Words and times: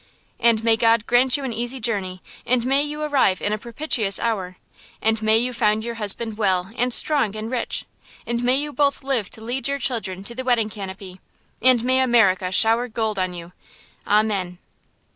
And 0.39 0.63
may 0.63 0.77
God 0.77 1.05
grant 1.05 1.37
you 1.37 1.43
an 1.43 1.53
easy 1.53 1.79
journey, 1.79 2.23
and 2.43 2.65
may 2.65 2.81
you 2.81 3.03
arrive 3.03 3.39
in 3.39 3.53
a 3.53 3.59
propitious 3.59 4.17
hour, 4.17 4.57
and 4.99 5.21
may 5.21 5.37
you 5.37 5.53
find 5.53 5.83
your 5.83 5.93
husband 6.01 6.39
well, 6.39 6.71
and 6.75 6.91
strong, 6.91 7.35
and 7.35 7.51
rich, 7.51 7.85
and 8.25 8.43
may 8.43 8.55
you 8.55 8.73
both 8.73 9.03
live 9.03 9.29
to 9.29 9.41
lead 9.43 9.67
your 9.67 9.77
children 9.77 10.23
to 10.23 10.33
the 10.33 10.43
wedding 10.43 10.71
canopy, 10.71 11.19
and 11.61 11.83
may 11.83 11.99
America 12.01 12.51
shower 12.51 12.87
gold 12.87 13.19
on 13.19 13.35
you. 13.35 13.51
Amen." 14.07 14.57